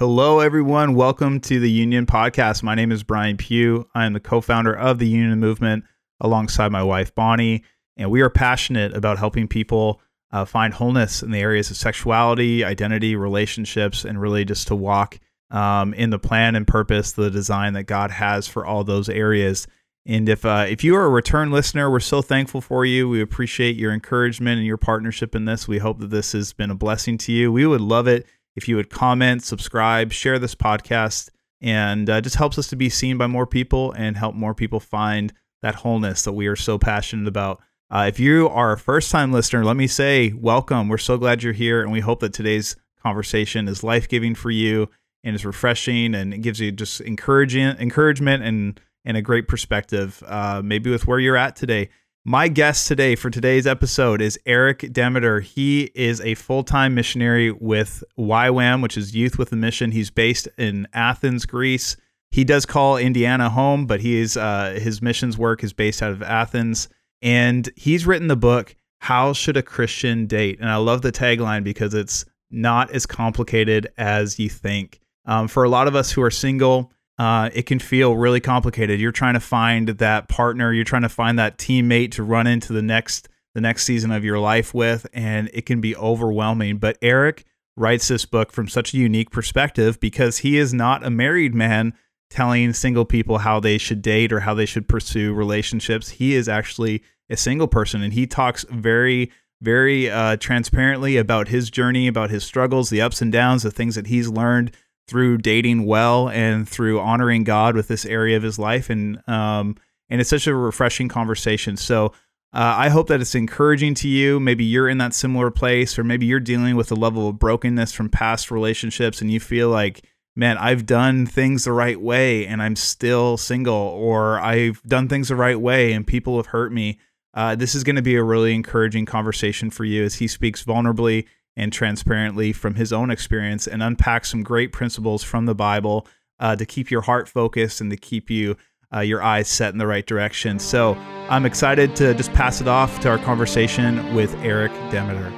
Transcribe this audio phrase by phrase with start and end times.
[0.00, 0.94] Hello, everyone.
[0.94, 2.62] Welcome to the Union Podcast.
[2.62, 3.86] My name is Brian Pugh.
[3.94, 5.84] I am the co founder of the Union Movement
[6.22, 7.64] alongside my wife, Bonnie.
[7.98, 10.00] And we are passionate about helping people
[10.32, 15.18] uh, find wholeness in the areas of sexuality, identity, relationships, and really just to walk
[15.50, 19.66] um, in the plan and purpose, the design that God has for all those areas.
[20.06, 23.06] And if uh, if you are a return listener, we're so thankful for you.
[23.06, 25.68] We appreciate your encouragement and your partnership in this.
[25.68, 27.52] We hope that this has been a blessing to you.
[27.52, 28.24] We would love it
[28.56, 31.30] if you would comment, subscribe, share this podcast,
[31.60, 34.80] and uh, just helps us to be seen by more people and help more people
[34.80, 35.32] find
[35.62, 37.60] that wholeness that we are so passionate about.
[37.90, 40.88] Uh, if you are a first time listener, let me say welcome.
[40.88, 44.50] We're so glad you're here, and we hope that today's conversation is life giving for
[44.50, 44.88] you
[45.24, 50.22] and is refreshing and it gives you just encouraging encouragement and and a great perspective,
[50.26, 51.88] uh, maybe with where you're at today.
[52.30, 55.40] My guest today for today's episode is Eric Demeter.
[55.40, 59.90] He is a full time missionary with YWAM, which is Youth with a Mission.
[59.90, 61.96] He's based in Athens, Greece.
[62.30, 66.12] He does call Indiana home, but he is uh, his missions work is based out
[66.12, 66.88] of Athens,
[67.20, 71.64] and he's written the book "How Should a Christian Date?" And I love the tagline
[71.64, 75.00] because it's not as complicated as you think.
[75.24, 78.98] Um, for a lot of us who are single, uh, it can feel really complicated.
[78.98, 82.72] You're trying to find that partner, you're trying to find that teammate to run into
[82.72, 86.78] the next the next season of your life with, and it can be overwhelming.
[86.78, 87.44] But Eric
[87.76, 91.92] writes this book from such a unique perspective because he is not a married man
[92.30, 96.08] telling single people how they should date or how they should pursue relationships.
[96.08, 101.68] He is actually a single person, and he talks very very uh, transparently about his
[101.68, 104.72] journey, about his struggles, the ups and downs, the things that he's learned
[105.10, 108.88] through dating well and through honoring God with this area of his life.
[108.88, 109.76] And um,
[110.08, 111.76] and it's such a refreshing conversation.
[111.76, 112.06] So
[112.52, 114.40] uh, I hope that it's encouraging to you.
[114.40, 117.92] Maybe you're in that similar place, or maybe you're dealing with a level of brokenness
[117.92, 122.60] from past relationships, and you feel like, man, I've done things the right way, and
[122.60, 126.98] I'm still single, or I've done things the right way, and people have hurt me.
[127.34, 130.64] Uh, this is going to be a really encouraging conversation for you as he speaks
[130.64, 131.26] vulnerably
[131.60, 136.06] and transparently from his own experience and unpack some great principles from the Bible
[136.40, 138.56] uh, to keep your heart focused and to keep you
[138.94, 140.58] uh, your eyes set in the right direction.
[140.58, 140.94] So
[141.28, 145.30] I'm excited to just pass it off to our conversation with Eric Demeter.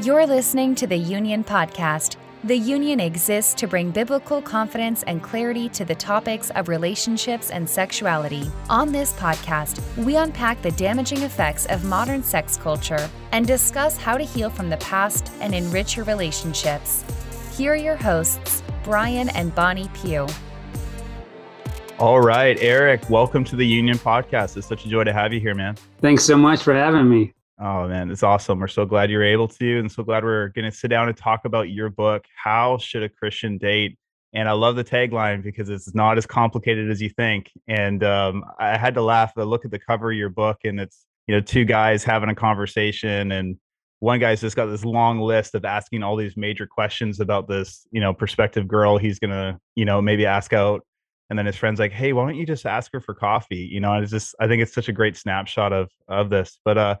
[0.00, 5.68] You're listening to the Union Podcast the Union exists to bring biblical confidence and clarity
[5.70, 8.48] to the topics of relationships and sexuality.
[8.70, 14.16] On this podcast, we unpack the damaging effects of modern sex culture and discuss how
[14.16, 17.04] to heal from the past and enrich your relationships.
[17.56, 20.28] Here are your hosts, Brian and Bonnie Pugh.
[21.98, 24.56] All right, Eric, welcome to the Union Podcast.
[24.56, 25.76] It's such a joy to have you here, man.
[26.00, 27.32] Thanks so much for having me.
[27.60, 28.60] Oh man, it's awesome.
[28.60, 31.16] We're so glad you're able to, and so glad we're going to sit down and
[31.16, 33.98] talk about your book, How Should a Christian Date?
[34.32, 37.50] And I love the tagline because it's not as complicated as you think.
[37.66, 39.32] And um, I had to laugh.
[39.36, 42.28] I look at the cover of your book, and it's you know two guys having
[42.28, 43.56] a conversation, and
[44.00, 47.86] one guy's just got this long list of asking all these major questions about this
[47.90, 50.86] you know prospective girl he's gonna you know maybe ask out
[51.30, 53.80] and then his friend's like hey why don't you just ask her for coffee you
[53.80, 56.78] know and it's just i think it's such a great snapshot of of this but
[56.78, 56.96] uh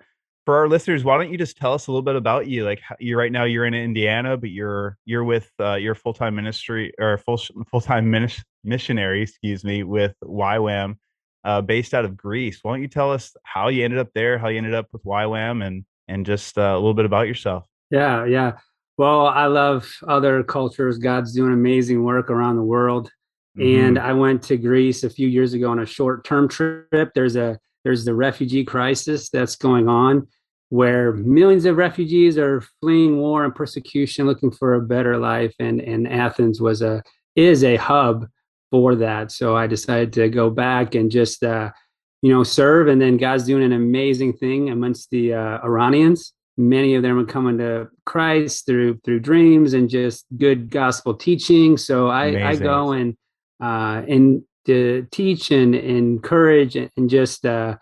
[0.48, 2.64] for our listeners, why don't you just tell us a little bit about you?
[2.64, 6.36] Like you right now, you're in Indiana, but you're you're with uh, your full time
[6.36, 7.36] ministry or full
[7.70, 10.96] full time minis- missionary, excuse me, with YWAM,
[11.44, 12.60] uh, based out of Greece.
[12.62, 15.04] Why don't you tell us how you ended up there, how you ended up with
[15.04, 17.66] YWAM, and and just uh, a little bit about yourself?
[17.90, 18.52] Yeah, yeah.
[18.96, 20.96] Well, I love other cultures.
[20.96, 23.10] God's doing amazing work around the world.
[23.58, 23.86] Mm-hmm.
[23.86, 27.10] And I went to Greece a few years ago on a short term trip.
[27.14, 30.26] There's a there's the refugee crisis that's going on
[30.70, 35.80] where millions of refugees are fleeing war and persecution, looking for a better life, and
[35.80, 37.02] and Athens was a
[37.36, 38.26] is a hub
[38.70, 39.32] for that.
[39.32, 41.70] So I decided to go back and just uh,
[42.22, 46.32] you know serve, and then God's doing an amazing thing amongst the uh, Iranians.
[46.56, 51.76] Many of them are coming to Christ through through dreams and just good gospel teaching.
[51.76, 53.16] So I, I go and
[53.62, 57.76] uh, and to teach and encourage and just uh,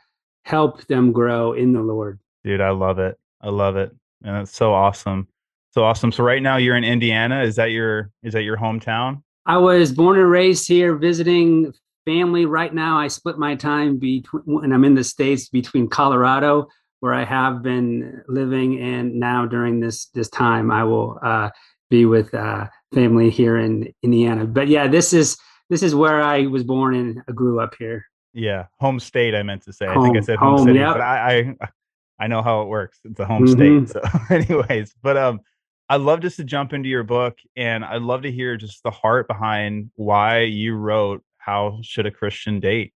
[0.45, 2.21] help them grow in the Lord.
[2.47, 3.19] Dude, I love it.
[3.41, 3.91] I love it.
[4.23, 5.27] And it's so awesome.
[5.75, 6.13] So awesome.
[6.13, 7.43] So right now you're in Indiana.
[7.43, 9.25] Is that your is that your hometown?
[9.47, 12.47] I was born and raised here visiting family.
[12.47, 16.69] Right now I split my time between when I'm in the States between Colorado,
[17.01, 21.51] where I have been living, and now during this this time I will uh,
[21.91, 24.47] be with uh, family here in Indiana.
[24.47, 25.37] But yeah, this is
[25.69, 28.05] this is where I was born and grew up here.
[28.33, 29.35] Yeah, home state.
[29.35, 29.87] I meant to say.
[29.87, 30.95] Home, I think I said home, home city, yep.
[30.95, 31.69] but I, I
[32.19, 32.99] I know how it works.
[33.05, 33.87] It's a home mm-hmm.
[33.87, 34.03] state.
[34.03, 35.41] So, anyways, but um,
[35.89, 38.91] I'd love just to jump into your book and I'd love to hear just the
[38.91, 42.93] heart behind why you wrote How Should a Christian Date?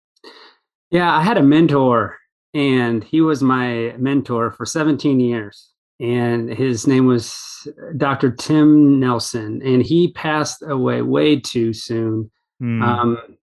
[0.91, 2.17] Yeah, I had a mentor
[2.53, 5.69] and he was my mentor for 17 years.
[5.99, 7.67] And his name was
[7.97, 8.31] Dr.
[8.31, 12.31] Tim Nelson, and he passed away way too soon.
[12.63, 12.81] Mm.
[12.81, 13.37] Um,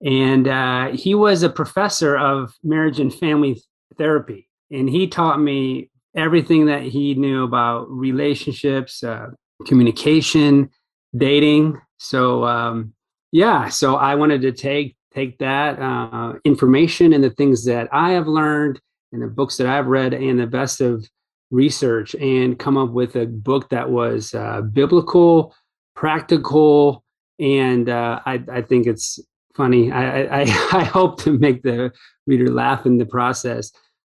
[0.00, 3.60] and uh, he was a professor of marriage and family
[3.98, 4.48] therapy.
[4.70, 9.28] And he taught me everything that he knew about relationships, uh,
[9.66, 10.70] communication,
[11.16, 11.80] dating.
[11.98, 12.94] So um,
[13.32, 18.12] yeah, so I wanted to take take that uh, information and the things that I
[18.12, 18.80] have learned
[19.12, 21.04] and the books that I've read and the best of
[21.50, 25.52] research and come up with a book that was uh, biblical,
[25.96, 27.02] practical,
[27.40, 29.18] and uh, I, I think it's
[29.56, 29.90] funny.
[29.90, 30.40] I, I
[30.72, 31.92] I hope to make the
[32.26, 33.72] reader laugh in the process.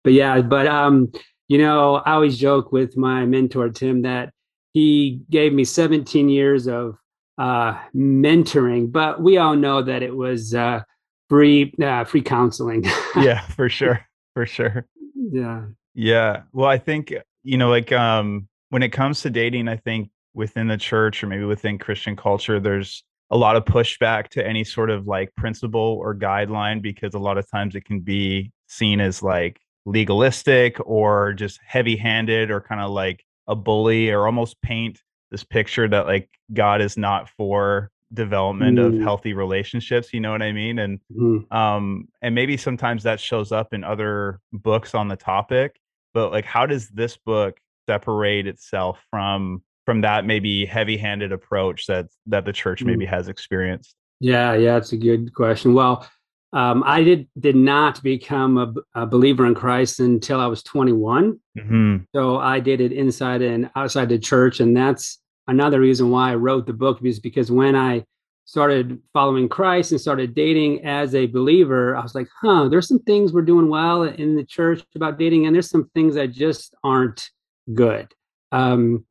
[0.05, 1.13] But yeah, but um,
[1.49, 4.33] you know, I always joke with my mentor, Tim, that
[4.73, 6.97] he gave me 17 years of
[7.39, 10.83] uh, mentoring, but we all know that it was uh,
[11.29, 12.85] free, uh, free counseling.
[13.17, 14.01] yeah, for sure.
[14.35, 14.87] For sure.
[15.15, 15.65] Yeah.
[15.95, 16.43] Yeah.
[16.53, 17.13] Well, I think,
[17.43, 21.27] you know, like um, when it comes to dating, I think within the church or
[21.27, 25.99] maybe within Christian culture, there's a lot of pushback to any sort of like principle
[26.01, 31.33] or guideline because a lot of times it can be seen as like legalistic or
[31.33, 35.01] just heavy handed or kind of like a bully or almost paint
[35.31, 38.87] this picture that like God is not for development mm.
[38.87, 41.51] of healthy relationships you know what i mean and mm.
[41.51, 45.81] um and maybe sometimes that shows up in other books on the topic
[46.13, 47.59] but like how does this book
[47.89, 53.09] separate itself from from that maybe heavy-handed approach that that the church maybe mm.
[53.09, 56.07] has experienced yeah yeah it's a good question well
[56.53, 61.41] um, I did did not become a, a, believer in Christ until I was 21.
[61.59, 61.97] Mm-hmm.
[62.15, 66.67] So I dated inside and outside the church, and that's another reason why I wrote
[66.67, 68.05] the book is because when I
[68.45, 73.01] started following Christ and started dating as a believer, I was like, huh, there's some
[73.01, 76.75] things we're doing well in the church about dating, and there's some things that just
[76.85, 77.31] aren't
[77.73, 78.13] good.
[78.51, 79.07] Um,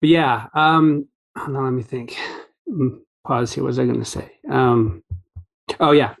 [0.00, 2.16] but yeah, um, on, let me think.
[2.68, 3.64] Mm, pause here.
[3.64, 4.32] What was I going to say?
[4.50, 5.02] Um,
[5.78, 6.14] oh yeah,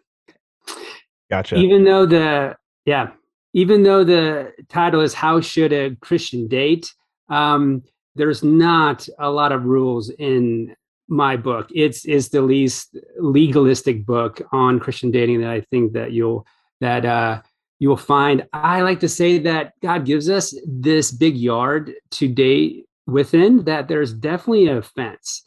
[1.30, 1.56] Gotcha.
[1.56, 3.10] Even though the yeah,
[3.52, 6.92] even though the title is "How Should a Christian Date,"
[7.28, 7.82] um,
[8.14, 10.74] there's not a lot of rules in
[11.08, 11.68] my book.
[11.74, 16.46] It's is the least legalistic book on Christian dating that I think that you'll
[16.80, 17.42] that uh,
[17.78, 18.46] you will find.
[18.52, 23.64] I like to say that God gives us this big yard to date within.
[23.64, 25.44] That there's definitely a fence.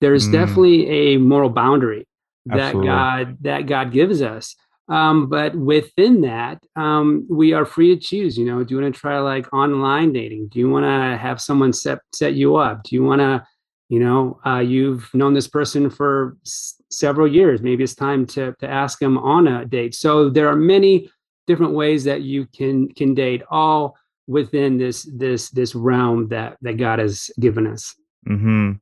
[0.00, 0.32] There's mm.
[0.32, 2.06] definitely a moral boundary
[2.46, 4.56] that God that God gives us.
[4.88, 8.36] Um, but within that, um, we are free to choose.
[8.36, 10.48] You know, do you want to try like online dating?
[10.48, 12.82] Do you want to have someone set set you up?
[12.82, 13.46] Do you want to,
[13.88, 17.62] you know, uh, you've known this person for s- several years.
[17.62, 19.94] Maybe it's time to to ask them on a date.
[19.94, 21.10] So there are many
[21.46, 23.96] different ways that you can can date, all
[24.26, 27.94] within this this this realm that that God has given us.
[28.26, 28.72] Hmm.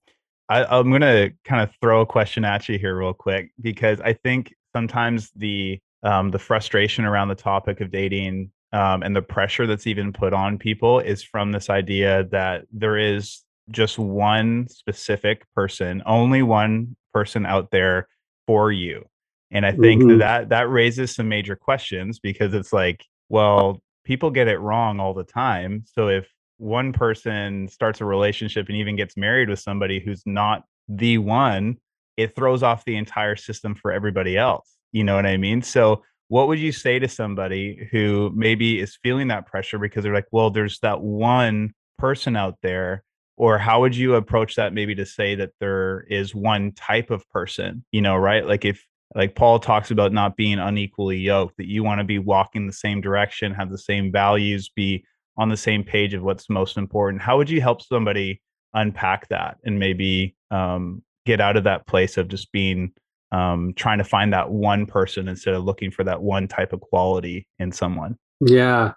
[0.49, 4.53] I'm gonna kind of throw a question at you here real quick because I think
[4.75, 9.87] sometimes the um, the frustration around the topic of dating um, and the pressure that's
[9.87, 16.03] even put on people is from this idea that there is just one specific person,
[16.07, 18.09] only one person out there
[18.47, 19.05] for you.
[19.51, 20.19] And I think mm-hmm.
[20.19, 25.15] that that raises some major questions because it's like, well, people get it wrong all
[25.15, 25.85] the time.
[25.87, 26.29] So if
[26.59, 31.79] one person starts a relationship and even gets married with somebody who's not the one,
[32.17, 34.77] it throws off the entire system for everybody else.
[34.93, 35.63] You know what I mean?
[35.63, 40.15] So, what would you say to somebody who maybe is feeling that pressure because they're
[40.15, 43.03] like, well, there's that one person out there?
[43.37, 47.29] Or how would you approach that maybe to say that there is one type of
[47.31, 48.47] person, you know, right?
[48.47, 52.21] Like if, like Paul talks about not being unequally yoked, that you want to be
[52.21, 55.05] walking the same direction, have the same values, be
[55.37, 57.23] on the same page of what's most important.
[57.23, 58.41] How would you help somebody
[58.75, 62.93] unpack that and maybe um, get out of that place of just being
[63.33, 66.81] um, trying to find that one person instead of looking for that one type of
[66.81, 68.17] quality in someone.
[68.41, 68.93] Yeah.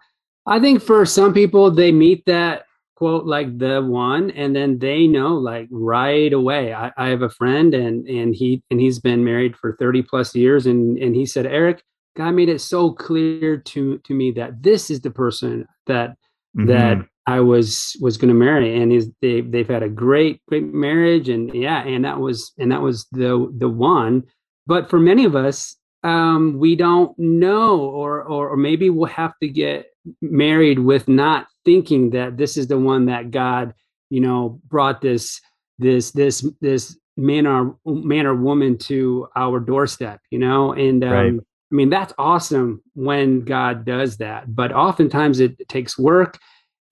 [0.46, 5.08] I think for some people, they meet that quote like the one and then they
[5.08, 9.24] know like right away I, I, have a friend and and he and he's been
[9.24, 11.84] married for 30 plus years and and he said eric
[12.16, 16.12] god made it so clear to to me that this is the person that
[16.56, 16.68] mm-hmm.
[16.68, 20.74] that i was was going to marry and he's they, they've had a great great
[20.74, 24.24] marriage and yeah and that was and that was the the one
[24.66, 29.34] but for many of us, um, we don't know, or, or or maybe we'll have
[29.42, 29.88] to get
[30.22, 33.74] married with not thinking that this is the one that God,
[34.14, 35.42] you know brought this
[35.80, 41.12] this this this man or man or woman to our doorstep you know and um,
[41.12, 41.34] right.
[41.34, 46.38] i mean that's awesome when god does that but oftentimes it takes work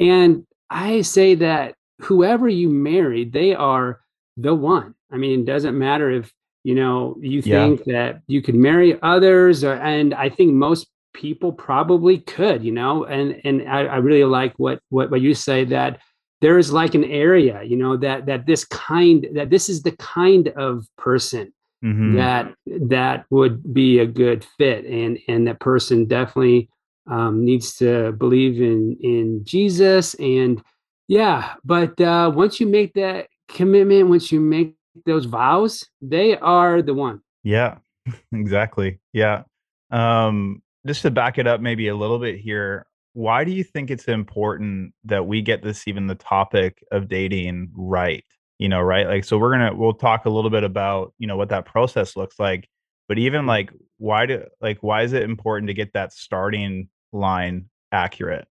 [0.01, 4.01] and i say that whoever you marry they are
[4.37, 7.93] the one i mean it doesn't matter if you know you think yeah.
[7.93, 13.03] that you could marry others or, and i think most people probably could you know
[13.05, 15.99] and and I, I really like what what what you say that
[16.39, 19.91] there is like an area you know that that this kind that this is the
[19.93, 21.53] kind of person
[21.83, 22.15] mm-hmm.
[22.15, 26.69] that that would be a good fit and and that person definitely
[27.11, 30.15] um, needs to believe in in jesus.
[30.15, 30.61] And
[31.07, 34.75] yeah but uh once you make that commitment once you make
[35.05, 37.21] those vows they are the one.
[37.43, 37.77] Yeah
[38.33, 38.99] exactly.
[39.13, 39.43] Yeah.
[39.91, 43.91] Um just to back it up maybe a little bit here why do you think
[43.91, 48.23] it's important that we get this even the topic of dating right
[48.57, 49.07] you know right?
[49.07, 52.15] Like so we're gonna we'll talk a little bit about you know what that process
[52.15, 52.69] looks like
[53.09, 57.69] but even like why do like why is it important to get that starting line
[57.91, 58.47] accurate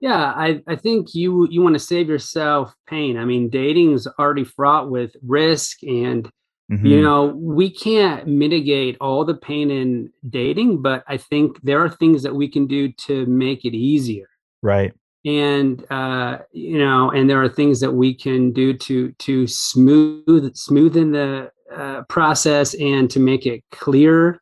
[0.00, 4.44] yeah i i think you you want to save yourself pain i mean dating's already
[4.44, 6.30] fraught with risk and
[6.72, 6.86] Mm-hmm.
[6.86, 11.90] You know, we can't mitigate all the pain in dating, but I think there are
[11.90, 14.28] things that we can do to make it easier.
[14.62, 14.94] Right.
[15.24, 20.54] And uh, you know, and there are things that we can do to to smooth
[20.54, 24.40] smoothen the uh, process and to make it clear.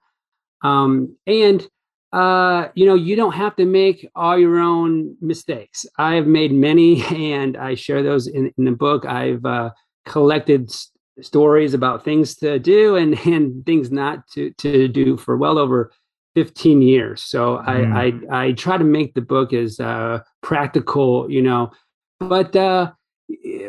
[0.62, 1.66] Um, and
[2.12, 5.86] uh, you know, you don't have to make all your own mistakes.
[5.96, 9.04] I've made many, and I share those in, in the book.
[9.06, 9.70] I've uh,
[10.06, 10.70] collected
[11.20, 15.92] stories about things to do and and things not to to do for well over
[16.34, 17.92] 15 years so mm.
[18.30, 21.70] I, I i try to make the book as uh practical you know
[22.20, 22.92] but uh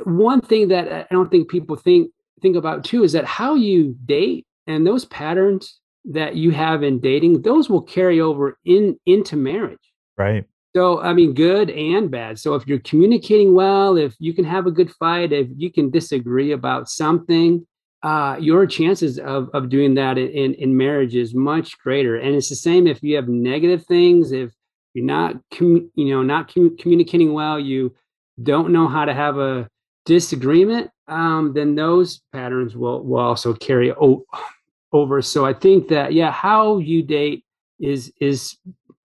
[0.03, 3.95] one thing that i don't think people think think about too is that how you
[4.05, 9.35] date and those patterns that you have in dating those will carry over in into
[9.35, 12.39] marriage right so, I mean, good and bad.
[12.39, 15.89] So, if you're communicating well, if you can have a good fight, if you can
[15.89, 17.67] disagree about something,
[18.03, 22.15] uh, your chances of, of doing that in, in marriage is much greater.
[22.15, 24.51] And it's the same if you have negative things, if
[24.93, 27.93] you're not, com- you know, not com- communicating well, you
[28.41, 29.67] don't know how to have a
[30.05, 34.25] disagreement, um, then those patterns will, will also carry o-
[34.91, 35.21] over.
[35.21, 37.43] So I think that, yeah, how you date
[37.79, 38.57] is, is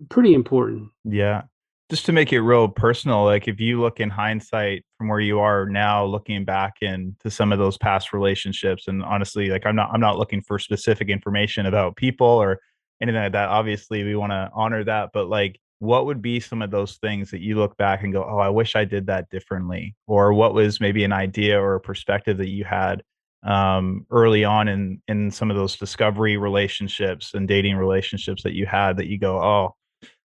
[0.08, 0.90] pretty important.
[1.04, 1.42] Yeah
[1.88, 5.38] just to make it real personal, like if you look in hindsight from where you
[5.38, 9.90] are now, looking back into some of those past relationships, and honestly, like I'm not
[9.92, 12.58] I'm not looking for specific information about people or
[13.00, 13.50] anything like that.
[13.50, 17.30] Obviously, we want to honor that, but like what would be some of those things
[17.30, 20.54] that you look back and go, "Oh, I wish I did that differently," or what
[20.54, 23.02] was maybe an idea or a perspective that you had
[23.46, 28.66] um, early on in in some of those discovery relationships and dating relationships that you
[28.66, 29.74] had that you go, "Oh,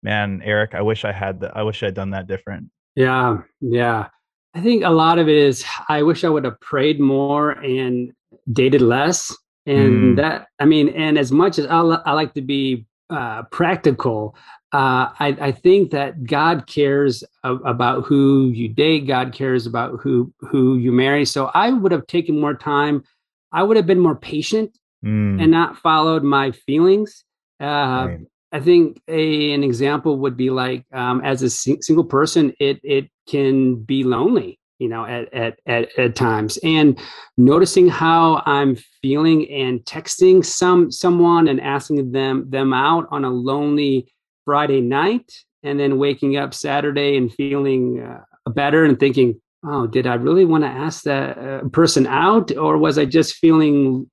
[0.02, 1.56] man, Eric, I wish I had that.
[1.56, 2.70] I wish I'd done that different.
[2.94, 4.08] Yeah, yeah.
[4.54, 8.12] I think a lot of it is I wish I would have prayed more and
[8.52, 9.36] dated less.
[9.66, 10.16] And mm.
[10.16, 14.36] that, I mean, and as much as I, I like to be uh, practical,
[14.74, 19.06] uh, I, I, think that God cares about who you date.
[19.06, 21.24] God cares about who who you marry.
[21.24, 23.04] So I would have taken more time.
[23.52, 25.40] I would have been more patient mm.
[25.40, 27.24] and not followed my feelings.
[27.60, 28.20] Uh, right.
[28.50, 32.80] I think a, an example would be like um, as a sing- single person, it
[32.82, 36.98] it can be lonely, you know, at, at at at times, and
[37.36, 43.30] noticing how I'm feeling and texting some someone and asking them them out on a
[43.30, 44.08] lonely
[44.44, 45.32] Friday night,
[45.62, 50.44] and then waking up Saturday and feeling uh, better and thinking, oh, did I really
[50.44, 54.10] want to ask that uh, person out, or was I just feeling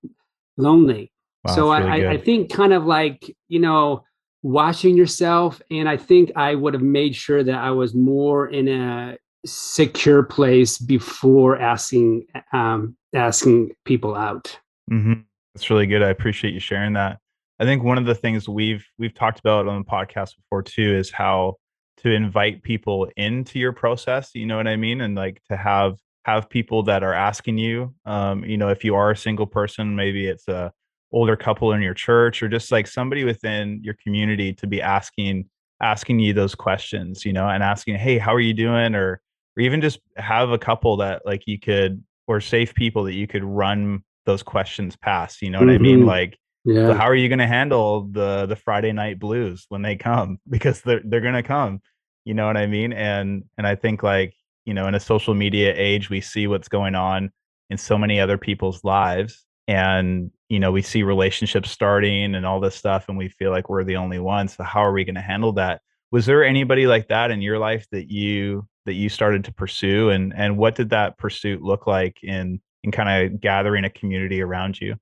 [0.57, 1.11] lonely?
[1.43, 4.03] Wow, so I, really I, I think kind of like you know
[4.43, 5.61] watching yourself.
[5.69, 10.23] And I think I would have made sure that I was more in a secure
[10.23, 14.57] place before asking um, asking people out.
[14.91, 15.21] Mm-hmm.
[15.53, 16.01] That's really good.
[16.01, 17.19] I appreciate you sharing that.
[17.61, 20.95] I think one of the things we've we've talked about on the podcast before too
[20.97, 21.57] is how
[21.97, 24.31] to invite people into your process.
[24.33, 24.99] You know what I mean?
[25.01, 27.93] And like to have have people that are asking you.
[28.05, 30.73] Um, you know, if you are a single person, maybe it's a
[31.11, 35.45] older couple in your church or just like somebody within your community to be asking
[35.83, 39.19] asking you those questions you know and asking hey how are you doing or
[39.57, 43.27] or even just have a couple that like you could or safe people that you
[43.27, 45.75] could run those questions past you know what mm-hmm.
[45.75, 46.07] i mean mm-hmm.
[46.07, 46.87] like yeah.
[46.87, 50.39] so how are you going to handle the the friday night blues when they come
[50.49, 51.81] because they're they're going to come
[52.25, 54.33] you know what i mean and and i think like
[54.65, 57.31] you you know, in a social media age, we see what's going on
[57.69, 59.45] in so many other people's lives.
[59.67, 63.69] And, you know, we see relationships starting and all this stuff, and we feel like
[63.69, 64.55] we're the only ones.
[64.55, 65.81] So how are we going to handle that?
[66.11, 70.09] Was there anybody like that in your life that you that you started to pursue
[70.09, 74.41] and and what did that pursuit look like in in kind of gathering a community
[74.41, 74.95] around you?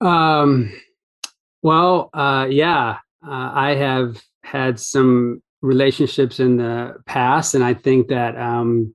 [0.00, 0.72] Um
[1.62, 8.08] well, uh yeah, uh, I have had some relationships in the past and I think
[8.08, 8.94] that um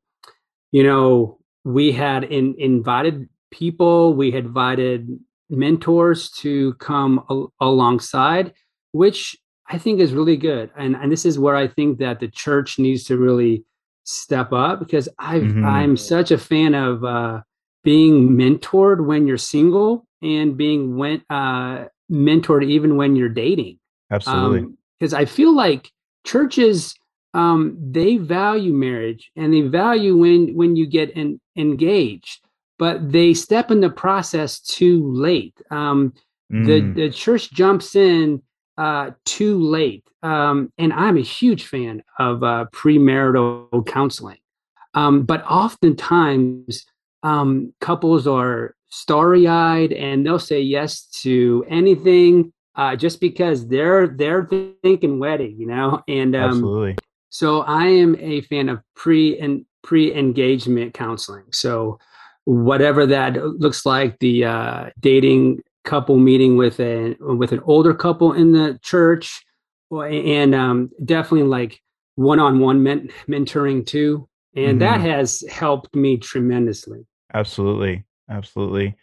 [0.71, 5.07] you know, we had in, invited people, we had invited
[5.49, 8.53] mentors to come al- alongside,
[8.91, 9.37] which
[9.69, 10.71] I think is really good.
[10.75, 13.63] And, and this is where I think that the church needs to really
[14.05, 15.63] step up because i mm-hmm.
[15.63, 17.41] I'm such a fan of uh,
[17.83, 23.79] being mentored when you're single and being went, uh, mentored even when you're dating.
[24.11, 24.67] Absolutely.
[24.99, 25.91] Because um, I feel like
[26.23, 26.95] churches
[27.33, 32.45] um, they value marriage and they value when when you get in, engaged,
[32.77, 35.59] but they step in the process too late.
[35.71, 36.13] Um,
[36.51, 36.65] mm.
[36.65, 38.41] The the church jumps in
[38.77, 44.37] uh, too late, um, and I'm a huge fan of uh, premarital counseling.
[44.93, 46.85] Um, but oftentimes,
[47.23, 54.47] um, couples are starry-eyed and they'll say yes to anything uh, just because they're they're
[54.83, 56.03] thinking wedding, you know.
[56.07, 56.97] And um, absolutely,
[57.29, 61.45] so I am a fan of pre and pre engagement counseling.
[61.51, 61.99] So
[62.45, 68.33] whatever that looks like, the uh, dating couple meeting with a with an older couple
[68.33, 69.43] in the church,
[69.91, 71.79] and um, definitely like
[72.15, 72.83] one on one
[73.27, 74.79] mentoring too, and mm-hmm.
[74.79, 77.05] that has helped me tremendously.
[77.33, 78.95] Absolutely, absolutely.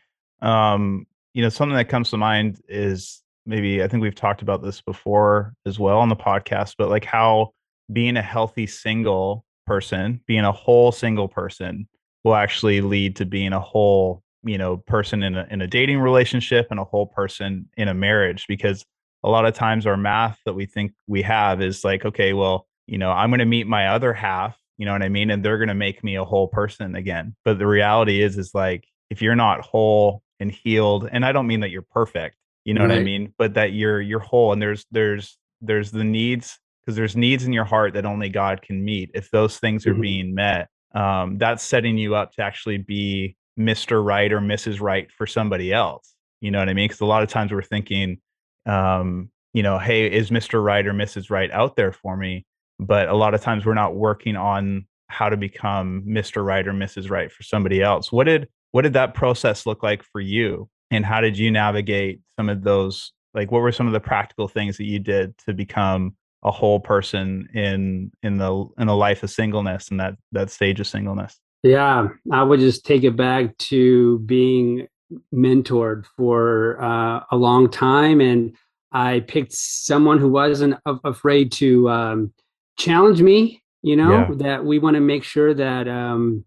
[0.43, 4.63] Um, you know, something that comes to mind is maybe I think we've talked about
[4.63, 7.53] this before as well on the podcast, but like how
[7.93, 11.89] being a healthy single person, being a whole single person
[12.25, 16.01] will actually lead to being a whole, you know, person in a in a dating
[16.01, 18.85] relationship and a whole person in a marriage because
[19.23, 22.67] a lot of times our math that we think we have is like, okay, well,
[22.87, 25.45] you know, I'm going to meet my other half, you know what I mean, and
[25.45, 27.37] they're going to make me a whole person again.
[27.45, 31.47] But the reality is is like if you're not whole and healed, and I don't
[31.47, 32.91] mean that you're perfect, you know right.
[32.91, 36.97] what I mean, but that you're you're whole and there's there's there's the needs because
[36.97, 39.11] there's needs in your heart that only God can meet.
[39.15, 40.01] If those things are mm-hmm.
[40.01, 44.05] being met, um, that's setting you up to actually be Mr.
[44.05, 44.81] Right or Mrs.
[44.81, 46.15] Right for somebody else.
[46.41, 46.89] You know what I mean?
[46.89, 48.19] Because a lot of times we're thinking,
[48.67, 50.63] um, you know, hey, is Mr.
[50.63, 51.31] Right or Mrs.
[51.31, 52.47] Right out there for me?
[52.79, 56.45] But a lot of times we're not working on how to become Mr.
[56.45, 57.11] Right or Mrs.
[57.11, 58.11] Right for somebody else.
[58.11, 60.69] What did what did that process look like for you?
[60.91, 63.13] And how did you navigate some of those?
[63.35, 66.81] Like, what were some of the practical things that you did to become a whole
[66.81, 71.39] person in in the in the life of singleness and that that stage of singleness
[71.63, 74.87] yeah i would just take it back to being
[75.35, 78.57] mentored for uh, a long time and
[78.93, 82.33] i picked someone who wasn't afraid to um,
[82.79, 84.29] challenge me you know yeah.
[84.37, 86.45] that we want to make sure that um,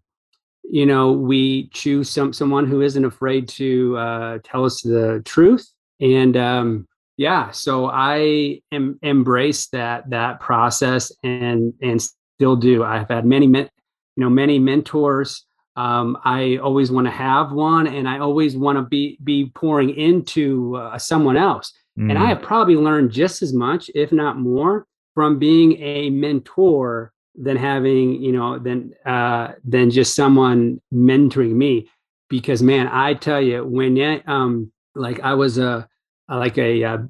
[0.70, 5.68] you know we choose some someone who isn't afraid to uh, tell us the truth
[6.00, 13.08] and um, yeah so i am embrace that that process and and still do i've
[13.08, 13.68] had many you
[14.16, 15.46] know many mentors
[15.76, 19.90] um, i always want to have one and i always want to be be pouring
[19.90, 22.10] into uh, someone else mm.
[22.10, 22.28] and i mm.
[22.28, 28.22] have probably learned just as much if not more from being a mentor than having
[28.22, 31.88] you know than uh than just someone mentoring me
[32.28, 35.88] because man i tell you when um like i was a
[36.28, 37.08] like a, a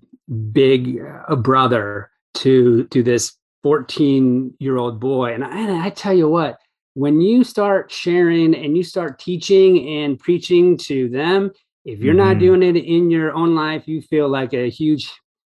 [0.52, 6.14] big a brother to to this 14 year old boy and I, and I tell
[6.14, 6.58] you what
[6.94, 11.50] when you start sharing and you start teaching and preaching to them
[11.84, 12.28] if you're mm-hmm.
[12.28, 15.12] not doing it in your own life you feel like a huge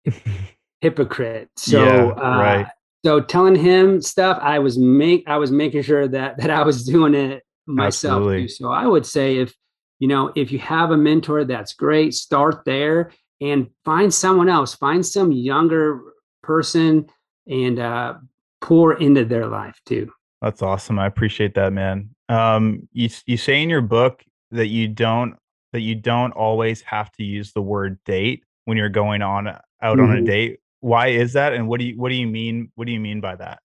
[0.81, 2.67] hypocrite so yeah, uh, right.
[3.07, 6.85] So telling him stuff i was make i was making sure that that i was
[6.85, 8.49] doing it myself too.
[8.49, 9.55] so i would say if
[9.99, 14.75] you know if you have a mentor that's great start there and find someone else,
[14.75, 16.01] find some younger
[16.43, 17.07] person
[17.47, 18.15] and uh,
[18.61, 20.11] pour into their life too.
[20.43, 20.99] That's awesome.
[20.99, 22.11] I appreciate that, man.
[22.29, 25.37] Um, you you say in your book that you don't
[25.73, 29.63] that you don't always have to use the word date when you're going on out
[29.83, 30.01] mm-hmm.
[30.01, 30.25] on a mm-hmm.
[30.25, 30.61] date.
[30.87, 31.53] Why is that?
[31.53, 32.71] And what do you what do you mean?
[32.77, 33.59] What do you mean by that?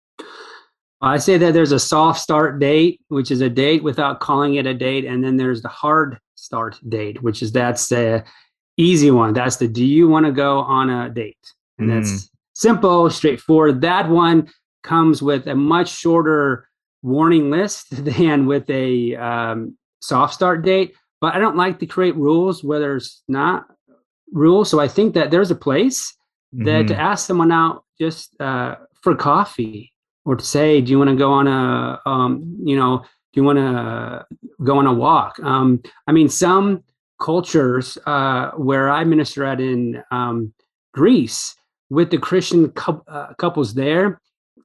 [1.01, 4.65] I say that there's a soft start date, which is a date without calling it
[4.65, 8.23] a date, and then there's the hard start date, which is that's the
[8.75, 9.35] easy one.
[9.35, 11.37] That's the do you want to go on a date?
[11.77, 11.93] And mm.
[11.93, 13.81] that's simple, straightforward.
[13.81, 14.49] That one
[14.81, 16.67] comes with a much shorter
[17.03, 20.95] warning list than with a um, soft start date.
[21.19, 23.67] But I don't like to create rules where there's not
[24.31, 24.71] rules.
[24.71, 26.15] So I think that there's a place
[26.53, 26.65] mm-hmm.
[26.65, 29.93] that to ask someone out just uh, for coffee
[30.25, 32.99] or to say, do you want to go on a, um, you know,
[33.33, 34.25] do you want to
[34.63, 35.39] go on a walk?
[35.41, 36.83] Um, I mean, some
[37.19, 40.53] cultures uh, where I minister at in um,
[40.93, 41.55] Greece
[41.89, 44.19] with the Christian cu- uh, couples there,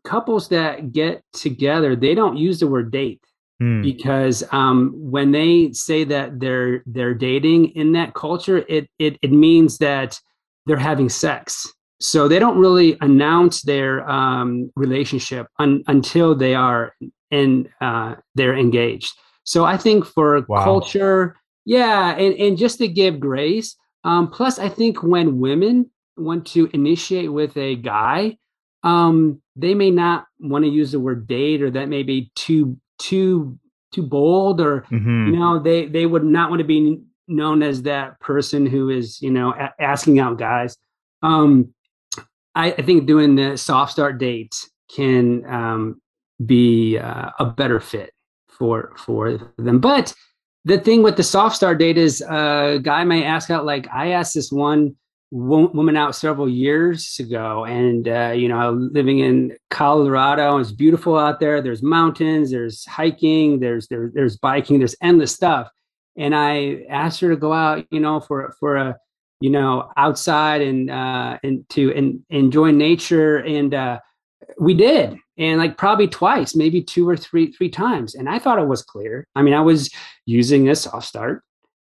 [0.05, 3.20] couples that get together, they don't use the word date.
[3.62, 3.83] Mm.
[3.83, 9.33] Because um, when they say that they're they're dating in that culture, it it it
[9.33, 10.20] means that
[10.66, 11.72] they're having sex.
[12.01, 16.95] So they don't really announce their um, relationship un- until they are
[17.31, 19.13] in uh, they're engaged.
[19.45, 20.65] So I think for wow.
[20.65, 23.77] culture, yeah, and and just to give grace.
[24.05, 28.37] Um, plus, I think when women want to initiate with a guy,
[28.83, 32.77] um, they may not want to use the word date, or that may be too
[32.99, 33.59] too
[33.93, 35.27] too bold or mm-hmm.
[35.27, 39.21] you know they they would not want to be known as that person who is
[39.23, 40.77] you know a- asking out guys
[41.23, 41.73] um
[42.57, 44.57] I, I, think doing the soft start date
[44.95, 46.01] can um
[46.45, 48.12] be uh, a better fit
[48.49, 49.79] for for them.
[49.79, 50.12] But
[50.66, 53.87] the thing with the soft start date is a uh, guy may ask out like
[53.92, 54.97] i asked this one
[55.31, 61.40] woman out several years ago and uh, you know living in colorado it's beautiful out
[61.40, 61.61] there.
[61.61, 65.69] There's mountains there's hiking there's there, there's biking there's endless stuff.
[66.16, 68.97] And i asked her to go out you know for for a
[69.40, 73.99] you know outside and uh and to and enjoy nature and uh
[74.59, 78.59] we did and like probably twice maybe two or three three times and i thought
[78.59, 79.90] it was clear i mean i was
[80.25, 81.42] using this soft start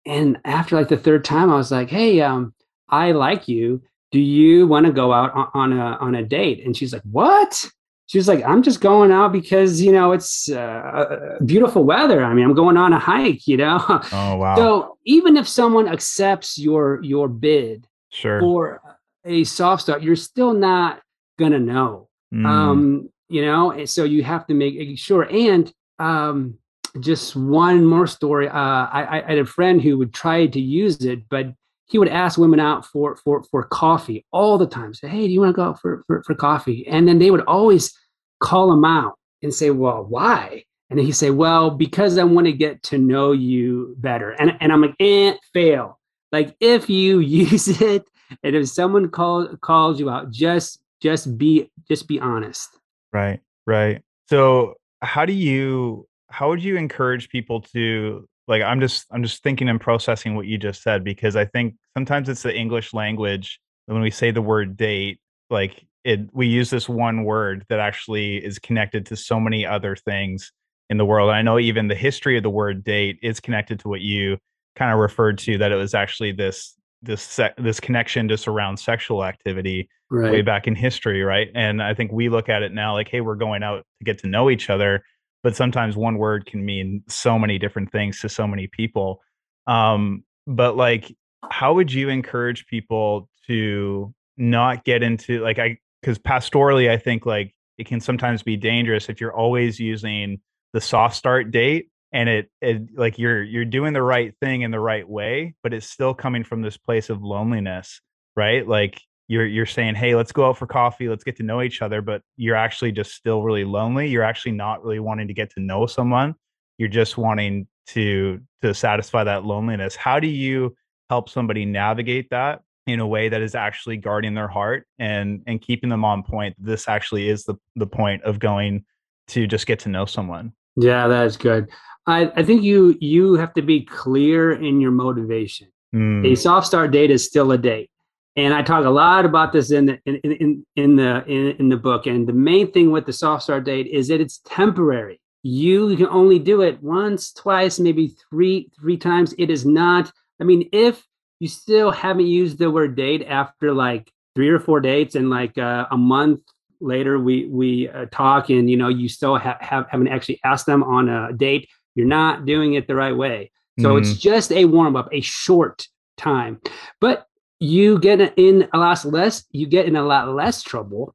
[0.07, 2.53] and after like the third time i was like hey um
[2.89, 3.83] I like you.
[4.11, 6.65] Do you want to go out on, a on a date?
[6.65, 7.69] And she's like, What?
[8.09, 12.25] She was like, I'm just going out because you know it's uh, uh beautiful weather.
[12.25, 13.47] I mean, I'm going on a hike.
[13.47, 13.85] You know.
[14.13, 14.57] Oh wow.
[14.57, 18.41] So even if someone accepts your your bid sure.
[18.41, 18.83] for
[19.25, 21.01] a soft start, you're still not
[21.39, 22.09] gonna know.
[22.35, 22.47] Mm.
[22.47, 25.29] Um, you know, And so you have to make sure.
[25.31, 26.59] And um,
[27.01, 28.49] just one more story.
[28.49, 31.53] Uh, I, I had a friend who would try to use it, but
[31.89, 34.95] he would ask women out for for for coffee all the time.
[34.95, 36.87] Say, hey, do you want to go out for, for, for coffee?
[36.87, 37.93] And then they would always
[38.41, 40.65] call him out and say, well, why?
[40.91, 44.31] And then he'd say, well, because I want to get to know you better.
[44.31, 45.99] And, and I'm like, eh, fail.
[46.33, 48.05] Like if you use it
[48.43, 52.69] and if someone calls calls you out, just just be just be honest.
[53.13, 54.03] Right, right.
[54.29, 59.43] So how do you how would you encourage people to like i'm just i'm just
[59.43, 63.61] thinking and processing what you just said because i think sometimes it's the english language
[63.87, 68.37] when we say the word date like it we use this one word that actually
[68.39, 70.53] is connected to so many other things
[70.91, 73.89] in the world i know even the history of the word date is connected to
[73.89, 74.39] what you
[74.75, 78.77] kind of referred to that it was actually this this se- this connection just around
[78.77, 80.33] sexual activity right.
[80.33, 83.21] way back in history right and i think we look at it now like hey
[83.21, 85.03] we're going out to get to know each other
[85.43, 89.21] but sometimes one word can mean so many different things to so many people.
[89.67, 96.19] Um but like how would you encourage people to not get into like i because
[96.19, 100.41] pastorally i think like it can sometimes be dangerous if you're always using
[100.73, 104.71] the soft start date and it, it like you're you're doing the right thing in
[104.71, 108.01] the right way but it's still coming from this place of loneliness
[108.39, 108.67] right?
[108.67, 111.83] Like you're you're saying hey let's go out for coffee let's get to know each
[111.83, 115.51] other but you're actually just still really lonely you're actually not really wanting to get
[115.51, 116.35] to know someone
[116.79, 119.97] you're just wanting to to satisfy that loneliness.
[119.97, 120.77] How do you
[121.11, 125.61] help somebody navigate that in a way that is actually guarding their heart and and
[125.61, 126.57] keeping them on point?
[126.59, 128.85] This actually is the the point of going
[129.29, 130.53] to just get to know someone.
[130.77, 131.69] Yeah that's good.
[132.07, 135.69] I i think you you have to be clear in your motivation.
[135.95, 136.31] Mm.
[136.31, 137.91] a soft start date is still a date
[138.39, 141.69] and I talk a lot about this in the in, in, in the in, in
[141.69, 142.07] the book.
[142.07, 145.21] And the main thing with the soft start date is that it's temporary.
[145.43, 149.35] You can only do it once, twice, maybe three three times.
[149.39, 150.13] It is not.
[150.41, 151.05] I mean, if
[151.41, 155.59] you still haven't used the word date after like three or four dates, and like
[155.59, 156.41] uh, a month
[156.81, 160.67] later we we uh, talk, and you know you still ha- have haven't actually asked
[160.67, 163.51] them on a date, you're not doing it the right way.
[163.81, 163.99] So mm-hmm.
[163.99, 166.61] it's just a warm up, a short time.
[167.01, 167.28] But
[167.61, 171.15] you get in a lot less you get in a lot less trouble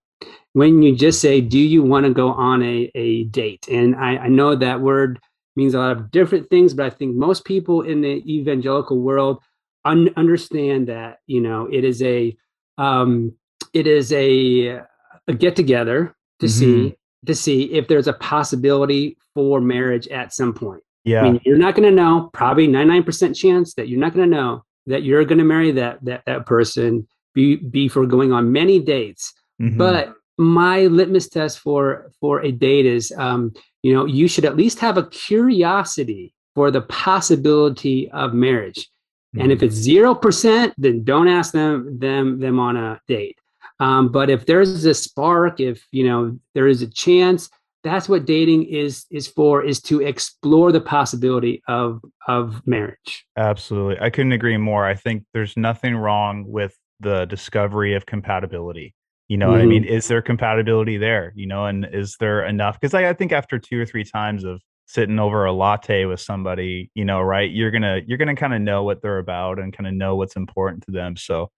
[0.53, 4.17] when you just say do you want to go on a, a date and I,
[4.17, 5.19] I know that word
[5.56, 9.41] means a lot of different things but i think most people in the evangelical world
[9.86, 12.36] un- understand that you know it is a
[12.77, 13.36] um,
[13.73, 14.82] it is a,
[15.27, 16.88] a get together to mm-hmm.
[16.88, 20.84] see to see if there's a possibility for marriage at some point.
[21.06, 21.21] Yeah.
[21.21, 24.36] I mean, you're not going to know, probably 99% chance that you're not going to
[24.36, 28.51] know that you're going to marry that that that person be be for going on
[28.51, 29.33] many dates.
[29.61, 29.77] Mhm.
[29.77, 34.57] But my litmus test for for a date is um, you know, you should at
[34.57, 38.89] least have a curiosity for the possibility of marriage.
[39.35, 43.37] And if it's zero percent, then don't ask them them them on a date.
[43.79, 47.49] Um, but if there's a spark, if you know there is a chance,
[47.83, 53.25] that's what dating is is for, is to explore the possibility of of marriage.
[53.37, 53.99] Absolutely.
[53.99, 54.85] I couldn't agree more.
[54.85, 58.95] I think there's nothing wrong with the discovery of compatibility.
[59.29, 59.83] You know what I mean?
[59.83, 61.33] Is there compatibility there?
[61.35, 62.79] You know, and is there enough?
[62.79, 66.19] Because I, I think after two or three times of sitting over a latte with
[66.19, 69.75] somebody, you know, right, you're gonna you're gonna kind of know what they're about and
[69.75, 71.15] kind of know what's important to them.
[71.15, 71.49] So,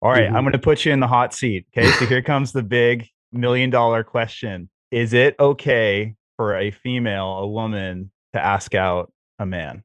[0.00, 0.46] all right, I'm Mhm.
[0.46, 1.66] gonna put you in the hot seat.
[1.76, 7.38] Okay, so here comes the big million dollar question: Is it okay for a female,
[7.38, 9.82] a woman, to ask out a man?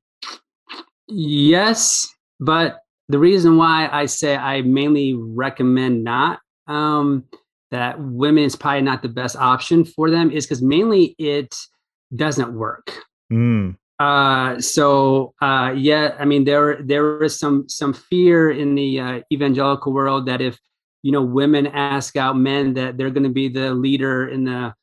[1.08, 7.24] Yes, but the reason why I say I mainly recommend not um,
[7.72, 11.56] that women is probably not the best option for them is because mainly it
[12.14, 12.92] doesn't work.
[13.32, 19.00] Mm, Uh, so uh, yeah, I mean there there is some some fear in the
[19.00, 20.60] uh, evangelical world that if
[21.02, 24.74] you know women ask out men that they're going to be the leader in the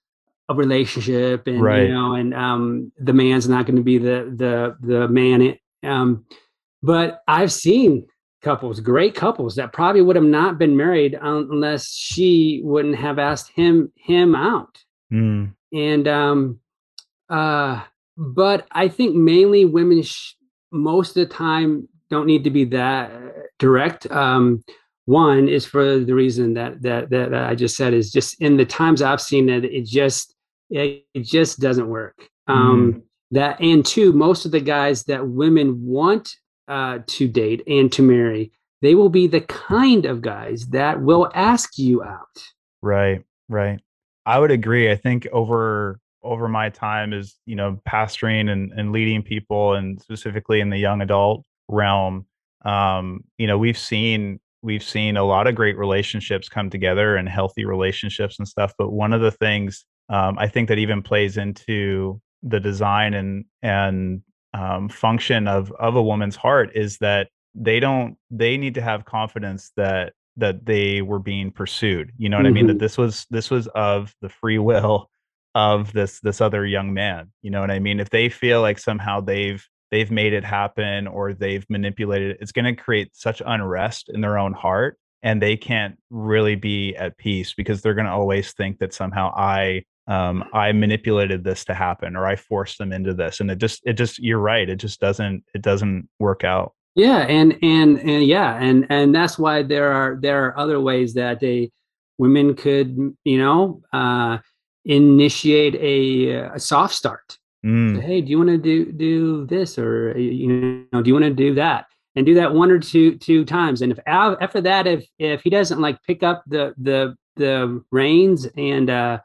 [0.49, 1.83] a relationship and Right.
[1.85, 5.57] you know and um, the man's not going to be the the the man.
[5.83, 6.25] Um,
[6.83, 8.07] but I've seen
[8.45, 13.51] couples, great couples that probably would have not been married unless she wouldn't have asked
[13.55, 14.79] him him out
[15.11, 16.61] mm, and um
[17.31, 17.83] uh
[18.19, 20.35] but i think mainly women sh-
[20.71, 24.63] most of the time don't need to be that uh, direct um
[25.07, 28.59] one is for the reason that that that, that i just said is just in
[28.59, 30.34] the times i've seen it it just
[30.71, 35.85] it, it just doesn't work um that and two most of the guys that women
[35.85, 36.37] want
[36.69, 41.31] uh to date and to marry they will be the kind of guys that will
[41.35, 42.45] ask you out
[42.83, 43.81] right, right.
[44.27, 44.91] I would agree.
[44.91, 50.01] I think over over my time as you know pastoring and, and leading people, and
[50.01, 52.27] specifically in the young adult realm,
[52.65, 57.29] um, you know we've seen we've seen a lot of great relationships come together and
[57.29, 58.73] healthy relationships and stuff.
[58.79, 63.45] But one of the things um, I think that even plays into the design and
[63.63, 68.83] and um, function of of a woman's heart is that they don't they need to
[68.83, 72.81] have confidence that that they were being pursued you know what i mean that Mhm.
[72.81, 75.09] this was this was of the free will
[75.55, 78.79] of this this other young man you know what i mean if they feel like
[78.79, 83.41] somehow they've they've made it happen or they've manipulated it it's going to create such
[83.47, 88.07] unrest in their own heart and they can't really be at peace because they're going
[88.07, 92.77] to always think that somehow i um i manipulated this to happen or i forced
[92.79, 96.09] them into this and it just it just you're right it just doesn't it doesn't
[96.19, 96.75] work out.
[96.97, 101.15] Yeah, and and and yeah, and and that's why there are there are other ways
[101.15, 101.73] that they
[102.19, 104.39] women could you know uh,
[104.85, 107.37] initiate a, a soft start.
[107.67, 111.25] Mm, hey, do you want to do do this or you know do you want
[111.25, 111.87] to do that?
[112.17, 115.51] And do that one or two two times and if after that if if he
[115.51, 119.19] doesn't like pick up the the the reins and uh,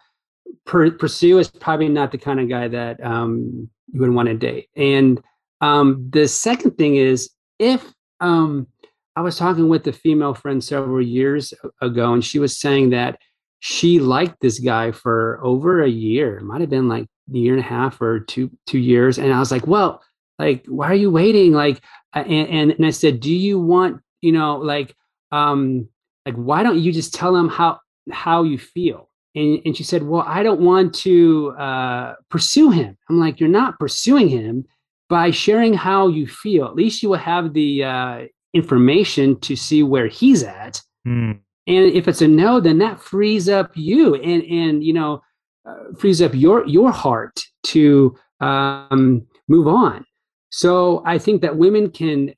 [0.65, 4.35] per, pursue is probably not the kind of guy that um, you would want to
[4.35, 4.69] date.
[4.75, 5.21] And
[5.61, 7.85] um, the second thing is if
[8.19, 8.67] um,
[9.15, 13.19] I was talking with a female friend several years ago, and she was saying that
[13.59, 16.37] she liked this guy for over a year.
[16.37, 19.17] It might have been like a year and a half or two two years.
[19.17, 20.01] And I was like, well,
[20.37, 21.51] like, why are you waiting?
[21.51, 21.81] Like,
[22.13, 24.95] and and, and I said, do you want, you know, like,
[25.31, 25.89] um,
[26.25, 29.08] like, why don't you just tell him how how you feel?
[29.35, 32.97] And, and she said, Well, I don't want to uh, pursue him.
[33.09, 34.65] I'm like, You're not pursuing him
[35.09, 36.65] by sharing how you feel.
[36.65, 38.19] At least you will have the uh,
[38.53, 40.81] information to see where he's at.
[41.07, 45.21] mm, And if it's a no, then that frees up you and, and you know,
[45.67, 50.05] uh, frees up your, your heart to um, move on.
[50.51, 52.33] So I think that women can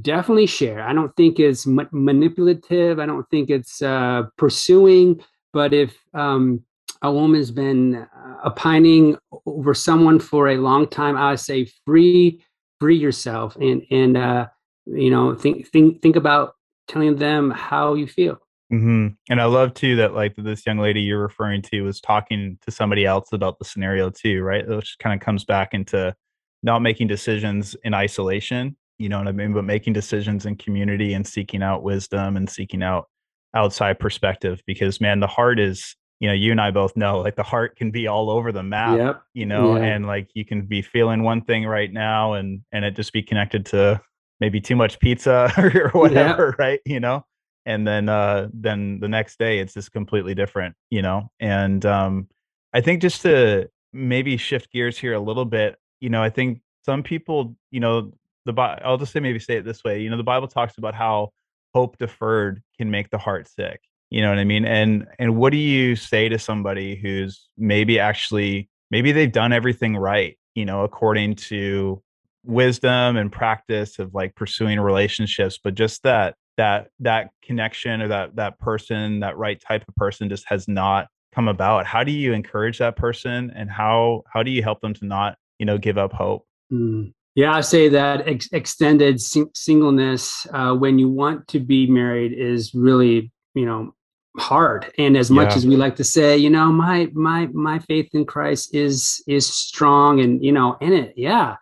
[0.00, 0.82] definitely share.
[0.82, 3.00] I don't think it's ma- manipulative.
[3.00, 5.20] I don't think it's uh, pursuing.
[5.56, 6.62] But if um,
[7.00, 9.16] a woman's been uh, opining
[9.46, 12.44] over someone for a long time, I would say free,
[12.78, 14.48] free yourself, and and uh,
[14.84, 16.56] you know think think think about
[16.88, 18.36] telling them how you feel.
[18.68, 22.58] hmm And I love too that like this young lady you're referring to was talking
[22.60, 24.68] to somebody else about the scenario too, right?
[24.68, 26.14] Which kind of comes back into
[26.62, 31.14] not making decisions in isolation, you know what I mean, but making decisions in community
[31.14, 33.08] and seeking out wisdom and seeking out
[33.56, 34.60] outside perspective.
[34.66, 37.76] Because man, the heart is you know, you and I both know like the heart
[37.76, 39.22] can be all over the map, Yep.
[39.34, 39.84] you know, Yeah.
[39.84, 43.22] and like you can be feeling one thing right now and and it just be
[43.22, 44.00] connected to
[44.40, 46.80] maybe too much pizza or whatever, right?
[46.86, 47.26] You know,
[47.66, 51.30] and then uh then the next day it's just completely different, you know.
[51.38, 52.28] And um
[52.72, 56.60] I think just to maybe shift gears here a little bit, you know, I think
[56.86, 58.12] some people, you know,
[58.46, 60.94] the I'll just say maybe say it this way, you know, the Bible talks about
[60.94, 61.32] how
[61.74, 63.80] hope deferred can make the heart sick.
[64.10, 64.64] You know what I mean?
[64.64, 69.96] And and what do you say to somebody who's maybe actually maybe they've done everything
[69.96, 72.02] right, you know, according to
[72.44, 78.36] wisdom and practice of like pursuing relationships, but just that that that connection or that
[78.36, 81.86] that person, that right type of person just has not come about.
[81.86, 85.36] How do you encourage that person and how how do you help them to not,
[85.58, 86.46] you know, give up hope?
[86.72, 87.12] Mm.
[87.36, 92.32] Yeah, I say that ex- extended sing- singleness uh, when you want to be married
[92.32, 93.94] is really, you know,
[94.38, 94.90] hard.
[94.96, 95.56] And as much Yeah.
[95.56, 99.46] as we like to say, you know, my my my faith in Christ is is
[99.46, 101.56] strong, and you know, in it, yeah,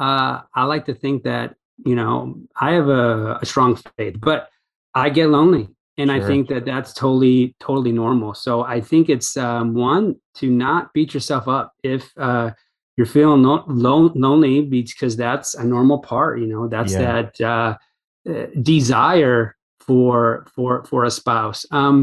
[0.00, 1.54] uh, I like to think that
[1.86, 4.48] you know I have a, a strong faith, but
[4.94, 8.34] I get lonely, and I think that that's totally totally normal.
[8.34, 12.10] So I think it's um, one to not beat yourself up if.
[12.16, 12.50] Uh,
[13.00, 16.68] you're feeling lo- lo- lonely because that's a normal part you know?
[16.68, 17.22] That's Yeah.
[17.22, 17.78] that uh,
[18.30, 21.64] uh, desire for for for a spouse.
[21.70, 21.96] Um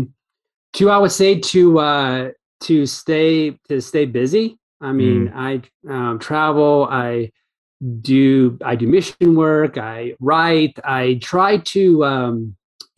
[0.73, 2.31] two i would say to uh
[2.61, 4.57] to stay to stay busy.
[4.81, 7.31] I mean i um, travel i
[8.01, 12.55] do i do mission work i write i try to um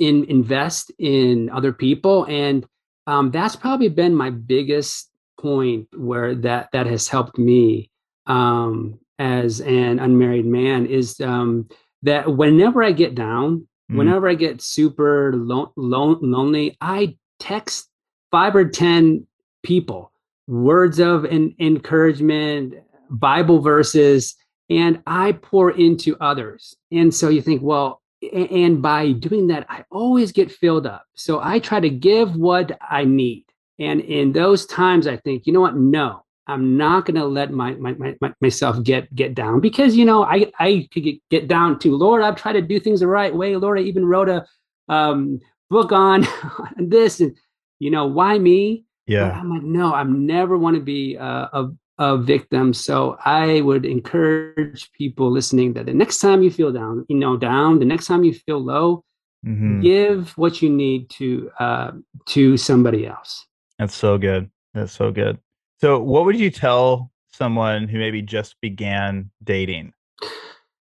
[0.07, 2.65] in invest in other people and
[3.07, 7.88] um that's probably been my biggest point where that that has helped me
[8.29, 11.67] um as an unmarried man is um
[12.03, 13.97] that whenever i get down Mm.
[13.97, 17.89] whenever i get super lo- lo- lonely i text
[18.29, 19.25] five or ten
[19.63, 20.11] people
[20.47, 22.75] words of en- encouragement
[23.09, 24.35] bible verses
[24.69, 26.75] and i pour into others.
[26.91, 31.05] And so you think well and by doing that i always get filled up.
[31.15, 33.45] So i try to give what i need.
[33.79, 35.75] And in those times i think you know what?
[35.77, 39.95] No i'm not going to let my, my, my, my- myself get get down because
[39.95, 41.95] you know i i could get, get down too.
[41.95, 44.45] lord i've tried to do things the right way lord i even wrote a
[44.89, 46.25] um, book on
[46.77, 47.35] this and
[47.79, 49.39] you know why me but Yeah.
[49.41, 51.61] I'm like, no, I'm never want to be uh, a,
[51.97, 52.73] a victim.
[52.73, 57.35] So I would encourage people listening that the next time you feel down, you know,
[57.35, 59.03] down, the next time you feel low,
[59.45, 59.81] Mhm.
[59.81, 61.91] give what you need to uh,
[62.33, 63.47] to somebody else.
[63.79, 64.51] That's so good.
[64.75, 65.39] That's so good.
[65.81, 69.93] So, what would you tell someone who maybe just began dating?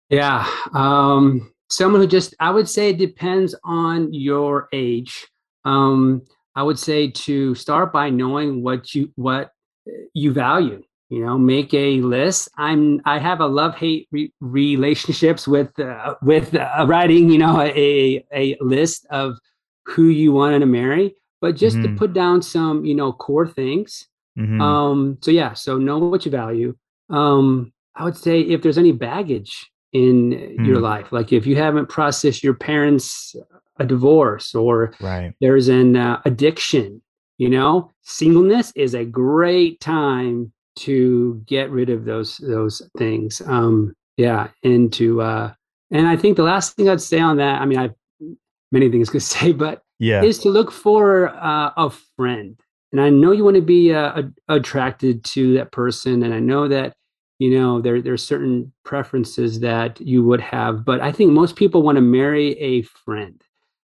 [0.10, 0.47] Yeah.
[0.73, 5.25] Um, someone who just, I would say it depends on your age.
[5.65, 6.21] Um,
[6.56, 9.51] I would say to start by knowing what you, what
[10.13, 12.49] you value, you know, make a list.
[12.58, 17.60] I'm, I have a love hate re- relationships with, uh, with uh, writing, you know,
[17.62, 19.38] a, a list of
[19.88, 21.84] who you want to marry, but just Mhm.
[21.84, 24.62] to put down some, you know, core things Mhm.
[24.62, 26.76] um, so yeah, so know what you value.
[27.10, 30.32] Um, I would say if there's any baggage in
[30.65, 30.82] your Mm.
[30.82, 33.36] life, like if you haven't processed your parents'
[33.78, 35.34] a divorce or right.
[35.41, 37.02] there's an uh, addiction,
[37.38, 43.41] you know, singleness is a great time to get rid of those those things.
[43.46, 45.54] Um, yeah, and to uh,
[45.91, 47.91] and I think the last thing I'd say on that, I mean, I
[48.72, 50.24] many things to say, but Yeah.
[50.24, 52.60] is to look for uh, a friend.
[52.93, 56.67] And I know you want to be uh, attracted to that person, and I know
[56.67, 56.93] that
[57.39, 61.56] you know there there are certain preferences that you would have, but I think most
[61.56, 63.43] people want to marry a friend.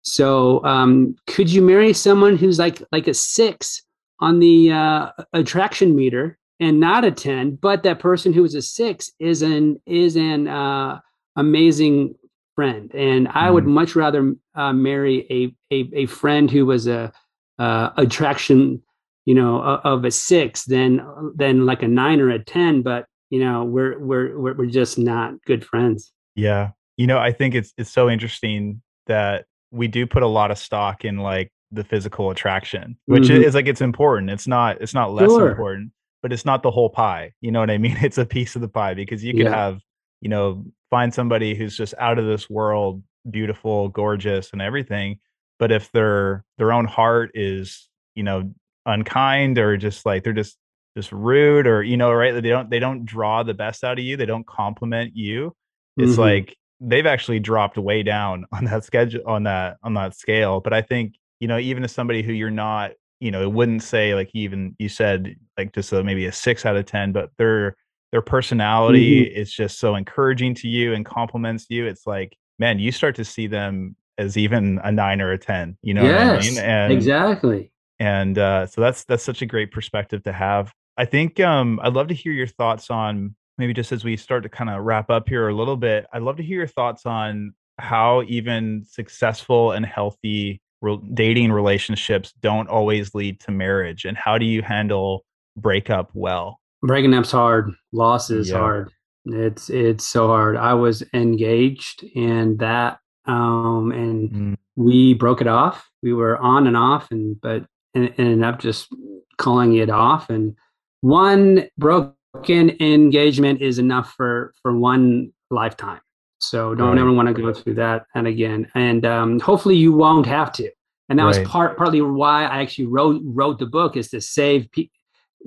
[0.02, 3.82] So, um, could you marry someone who's like like a six
[4.20, 8.62] on the uh, attraction meter and not a ten, but that person who is a
[8.62, 11.00] six is an is an uh,
[11.38, 12.16] amazing
[12.54, 15.26] friend, and I would much rather uh, marry
[15.72, 17.14] a, a a friend who was a
[17.60, 18.82] uh, attraction,
[19.30, 22.82] you know, of a six than than like a nine or a ten.
[22.82, 26.12] But you know, we're we're we're, just not good friends.
[26.34, 26.72] Yeah.
[26.98, 30.58] You know, I think it's it's so interesting that we do put a lot of
[30.58, 33.44] stock in like the physical attraction, which Mhm.
[33.44, 34.32] is like it's important.
[34.32, 35.52] It's not it's not less Sure.
[35.52, 35.92] important,
[36.24, 37.34] but it's not the whole pie.
[37.40, 37.98] You know what I mean?
[38.02, 39.56] It's a piece of the pie because you could Yeah.
[39.56, 39.80] have,
[40.22, 45.20] you know, find somebody who's just out of this world, beautiful, gorgeous and everything,
[45.60, 48.52] but if their their own heart is, you know,
[48.90, 50.58] unkind or just like they're just
[50.98, 52.34] just rude or you know, right?
[52.34, 54.18] They don't they don't draw the best out of you.
[54.18, 55.54] They don't compliment you
[55.98, 56.20] it's Mhm.
[56.20, 60.72] like they've actually dropped way down on that schedule on that on that scale but
[60.72, 64.16] i think you know even as somebody who you're not you know, it wouldn't say
[64.16, 67.76] like even you said like just a, maybe a six out of 10, but their,
[68.12, 69.40] their personality mm-hmm.
[69.40, 71.86] is just so encouraging to you and compliments you.
[71.86, 75.78] It's like, man, you start to see them as even a nine or a 10,
[75.82, 76.60] you know yes, I mean?
[76.60, 77.72] And exactly.
[78.00, 80.74] And uh, so that's, that's such a great perspective to have.
[80.98, 84.44] I think um, I'd love to hear your thoughts on maybe just as we start
[84.44, 86.06] to kind of wrap up here a little bit.
[86.14, 92.34] I'd love to hear your thoughts on how even successful and healthy re- dating relationships
[92.42, 95.26] don't always lead to marriage and how do you handle
[95.58, 98.58] breakup well breaking up's hard loss is yeah.
[98.58, 98.92] hard
[99.26, 104.56] it's it's so hard i was engaged and that um and mm.
[104.76, 107.66] we broke it off we were on and off and but
[107.96, 108.94] ended up just
[109.38, 110.56] calling it off and
[111.02, 116.02] one broken engagement is enough for for one lifetime
[116.40, 117.00] so don't right.
[117.00, 118.68] ever want to go through that and again.
[118.74, 120.72] And um, hopefully you won't have to.
[121.10, 121.40] And that right.
[121.40, 124.90] was part partly why I actually wrote wrote the book is to save pe-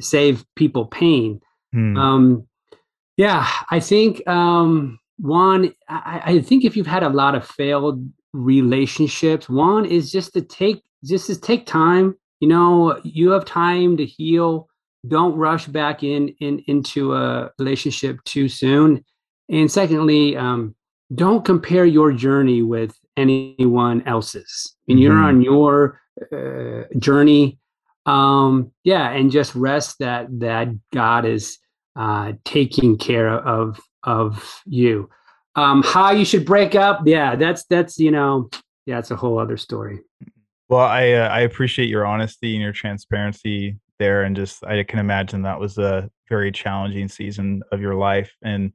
[0.01, 1.41] save people pain.
[1.73, 1.97] Hmm.
[1.97, 2.49] Um,
[3.17, 5.73] yeah, I think um, one.
[5.89, 10.43] I, I think if you've had a lot of failed relationships, one is just to
[10.43, 12.17] take just to take time.
[12.43, 14.69] You know, you have time to heal.
[15.07, 19.05] Don't rush back in in into a relationship too soon.
[19.49, 20.75] And secondly, um,
[21.15, 24.75] don't compare your journey with anyone else's.
[24.89, 25.03] And mm-hmm.
[25.03, 26.01] you're on your
[26.33, 27.61] uh, journey.
[28.07, 31.59] Um, yeah, and just rest that that God is
[31.95, 35.09] uh, taking care of of you.
[35.55, 37.03] Um, how you should break up?
[37.07, 38.51] Yeah, that's that's you know,
[38.85, 40.01] yeah, it's a whole other story.
[40.73, 45.01] Well, I uh, I appreciate your honesty and your transparency there, and just I can
[45.01, 48.73] imagine that was a very challenging season of your life, and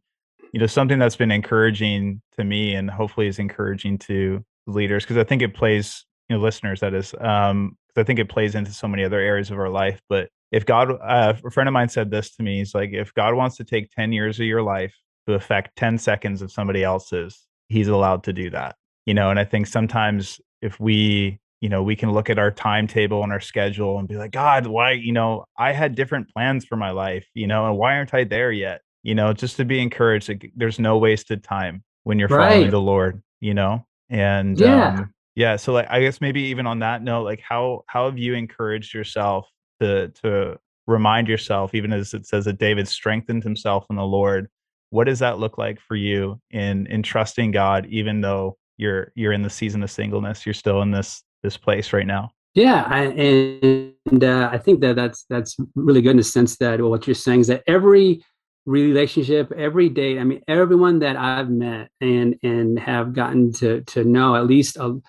[0.54, 5.18] you know something that's been encouraging to me and hopefully is encouraging to leaders because
[5.18, 8.72] i think it plays you know listeners that is um i think it plays into
[8.72, 11.90] so many other areas of our life but if god uh, a friend of mine
[11.90, 14.62] said this to me he's like if god wants to take 10 years of your
[14.62, 14.96] life
[15.28, 18.76] to affect 10 seconds of somebody else's he's allowed to do that
[19.06, 22.52] you know and i think sometimes if we you know we can look at our
[22.52, 26.66] timetable and our schedule and be like god why you know i had different plans
[26.66, 29.64] for my life you know and why aren't i there yet you know, just to
[29.64, 30.28] be encouraged.
[30.28, 32.52] Like, there's no wasted time when you're right.
[32.52, 33.86] following the Lord, you know?
[34.10, 34.90] And yeah.
[34.90, 35.56] Um, yeah.
[35.56, 38.94] So like I guess maybe even on that note, like how how have you encouraged
[38.94, 39.48] yourself
[39.80, 44.50] to to remind yourself, even as it says that David strengthened himself in the Lord,
[44.90, 49.34] what does that look like for you in in trusting God, even though you're you're
[49.34, 52.32] in the season of singleness, you're still in this this place right now?
[52.54, 56.82] Yeah, I, and uh, I think that that's that's really good in the sense that
[56.82, 58.22] well, what you're saying is that every
[58.68, 64.04] relationship every day i mean everyone that i've met and and have gotten to to
[64.04, 65.00] know at least a,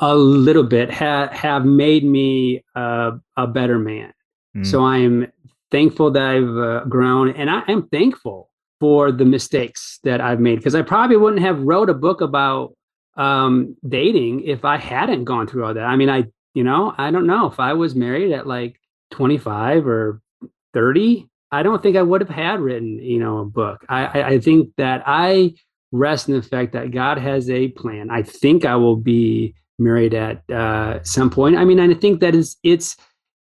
[0.00, 4.12] a little bit ha, have made me a, a better man
[4.56, 4.66] mm.
[4.66, 5.24] so i am
[5.70, 8.50] thankful that i've uh, grown and i am thankful
[8.80, 12.74] for the mistakes that i've made because i probably wouldn't have wrote a book about
[13.16, 17.10] um, dating if i hadn't gone through all that i mean i you know i
[17.10, 18.80] don't know if i was married at like
[19.10, 20.20] 25 or
[20.72, 23.84] 30 I don't think I would have had written, you know, a book.
[23.88, 25.54] I, I, think that I
[25.90, 28.08] rest in the fact that God has a plan.
[28.10, 31.56] I think I will be married at uh, some point.
[31.56, 32.96] I mean, I think that is it's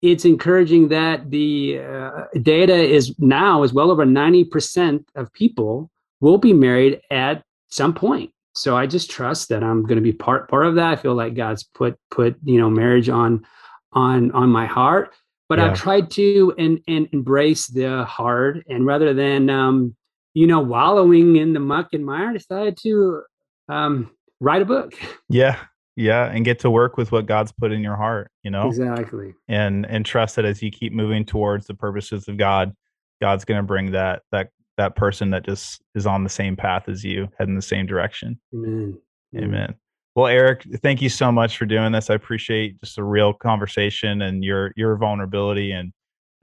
[0.02, 5.90] it's encouraging that the uh, data is now is well over ninety percent of people
[6.20, 8.33] will be married at some point.
[8.56, 10.92] So I just trust that I'm going to be part part of that.
[10.92, 13.46] I feel like God's put put you know marriage on
[13.94, 15.14] on on my heart
[15.50, 15.70] but yeah.
[15.70, 19.96] I've tried to and and embrace the hard and rather than um,
[20.34, 23.22] you know wallowing in the muck and mire, I decided to
[23.70, 24.94] um, write a book.
[25.30, 25.60] Yeah,
[25.96, 28.32] yeah, and get to work with what God's put in your heart.
[28.44, 32.38] You know exactly, and and trust that as you keep moving towards the purposes of
[32.38, 32.76] God,
[33.22, 36.90] God's going to bring that that that person that just is on the same path
[36.90, 38.40] as you, heading the same direction.
[38.54, 38.98] Amen.
[39.36, 39.76] Amen.
[40.16, 42.10] Well, Eric, thank you so much for doing this.
[42.10, 45.92] I appreciate just a real conversation and your your vulnerability and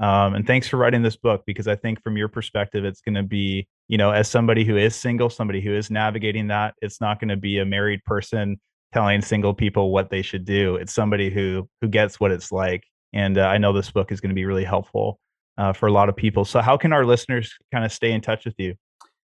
[0.00, 3.14] um, and thanks for writing this book because I think from your perspective, it's going
[3.14, 7.00] to be you know as somebody who is single, somebody who is navigating that, it's
[7.00, 8.58] not going to be a married person
[8.92, 10.74] telling single people what they should do.
[10.76, 14.20] It's somebody who who gets what it's like, and uh, I know this book is
[14.20, 15.20] going to be really helpful
[15.58, 16.44] uh, for a lot of people.
[16.44, 18.74] So, how can our listeners kind of stay in touch with you?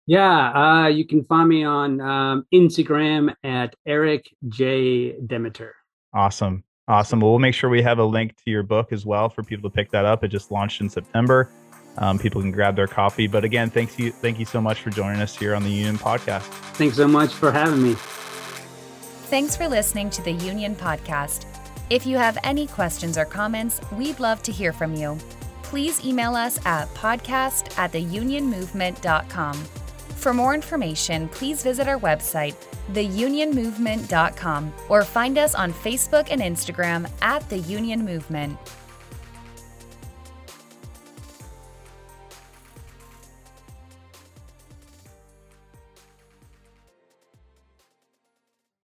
[0.07, 5.75] Yeah, uh, you can find me on um, Instagram at Eric J Demeter.
[6.15, 7.21] Awesome, awesome.
[7.21, 9.69] Well, we'll make sure we have a link to your book as well for people
[9.69, 10.23] to pick that up.
[10.23, 11.51] It just launched in September.
[11.99, 13.27] Um, people can grab their copy.
[13.27, 15.99] But again, thanks you, thank you so much for joining us here on the Union
[15.99, 16.43] Podcast.
[16.75, 17.95] Thanks so much for having me.
[19.29, 21.47] Thanks for listening to the Union Podcast.
[21.91, 25.19] If you have any questions or comments, we'd love to hear from you.
[25.67, 29.55] Please email us at podcast at theunionmovement.com.
[30.15, 32.55] For more information, please visit our website,
[32.93, 38.57] theunionmovement.com, or find us on Facebook and Instagram at The Union Movement.